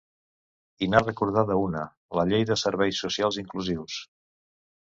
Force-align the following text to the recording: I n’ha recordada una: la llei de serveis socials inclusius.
I 0.85 0.87
n’ha 0.93 1.01
recordada 1.03 1.57
una: 1.65 1.83
la 2.21 2.25
llei 2.31 2.47
de 2.53 2.57
serveis 2.65 3.05
socials 3.07 3.41
inclusius. 3.43 4.01